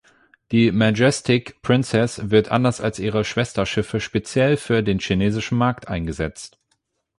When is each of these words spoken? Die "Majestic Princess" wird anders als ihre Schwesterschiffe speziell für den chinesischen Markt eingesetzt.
Die 0.51 0.71
"Majestic 0.71 1.61
Princess" 1.61 2.31
wird 2.31 2.49
anders 2.49 2.81
als 2.81 2.97
ihre 2.97 3.23
Schwesterschiffe 3.23 3.99
speziell 3.99 4.57
für 4.57 4.81
den 4.81 4.97
chinesischen 4.97 5.59
Markt 5.59 5.89
eingesetzt. 5.89 6.57